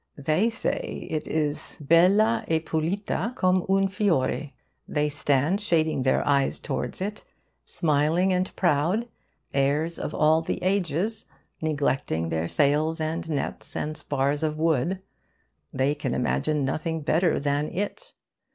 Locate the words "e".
2.47-2.59